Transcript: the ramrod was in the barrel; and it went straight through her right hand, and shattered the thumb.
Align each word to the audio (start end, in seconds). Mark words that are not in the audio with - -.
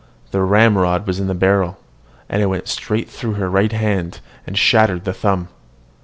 the 0.31 0.41
ramrod 0.41 1.05
was 1.05 1.19
in 1.19 1.27
the 1.27 1.35
barrel; 1.35 1.77
and 2.27 2.41
it 2.41 2.47
went 2.47 2.67
straight 2.67 3.07
through 3.07 3.33
her 3.33 3.47
right 3.47 3.71
hand, 3.71 4.19
and 4.47 4.57
shattered 4.57 5.03
the 5.05 5.13
thumb. 5.13 5.47